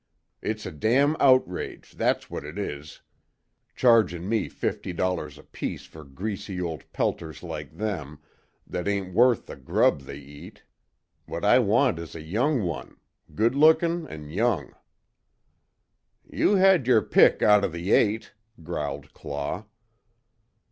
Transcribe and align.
It's 0.41 0.65
a 0.65 0.71
damn 0.71 1.15
outrage 1.19 1.91
that's 1.91 2.27
what 2.27 2.43
it 2.43 2.57
is! 2.57 3.01
Chargin' 3.75 4.27
me 4.27 4.49
fifty 4.49 4.93
dollars 4.93 5.37
apiece 5.37 5.85
fer 5.85 6.03
greasy 6.03 6.59
old 6.59 6.91
pelters 6.91 7.43
like 7.43 7.77
them, 7.77 8.17
that 8.65 8.87
ain't 8.87 9.13
worth 9.13 9.45
the 9.45 9.55
grub 9.55 10.01
they 10.01 10.17
eat! 10.17 10.63
What 11.27 11.45
I 11.45 11.59
want 11.59 11.99
is 11.99 12.15
a 12.15 12.21
young 12.23 12.63
one 12.63 12.97
good 13.35 13.53
lookin' 13.53 14.07
an' 14.07 14.31
young." 14.31 14.73
"You 16.27 16.55
had 16.55 16.87
yer 16.87 17.03
pick 17.03 17.43
out 17.43 17.63
of 17.63 17.71
the 17.71 17.91
eight," 17.91 18.33
growled 18.63 19.13
Claw. 19.13 19.65